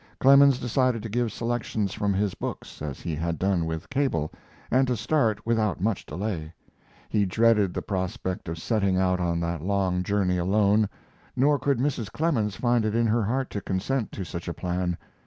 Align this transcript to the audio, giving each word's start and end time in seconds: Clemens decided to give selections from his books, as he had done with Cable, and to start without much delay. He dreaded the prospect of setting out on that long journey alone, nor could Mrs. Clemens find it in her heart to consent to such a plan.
Clemens 0.19 0.57
decided 0.57 1.03
to 1.03 1.09
give 1.09 1.31
selections 1.31 1.93
from 1.93 2.11
his 2.11 2.33
books, 2.33 2.81
as 2.81 3.01
he 3.01 3.13
had 3.15 3.37
done 3.37 3.67
with 3.67 3.87
Cable, 3.91 4.31
and 4.71 4.87
to 4.87 4.95
start 4.97 5.45
without 5.45 5.79
much 5.79 6.07
delay. 6.07 6.51
He 7.07 7.23
dreaded 7.23 7.71
the 7.75 7.83
prospect 7.83 8.49
of 8.49 8.57
setting 8.57 8.97
out 8.97 9.19
on 9.19 9.39
that 9.41 9.61
long 9.61 10.01
journey 10.01 10.39
alone, 10.39 10.89
nor 11.35 11.59
could 11.59 11.77
Mrs. 11.77 12.11
Clemens 12.11 12.55
find 12.55 12.83
it 12.83 12.95
in 12.95 13.05
her 13.05 13.21
heart 13.23 13.51
to 13.51 13.61
consent 13.61 14.11
to 14.13 14.23
such 14.23 14.47
a 14.47 14.55
plan. 14.55 14.97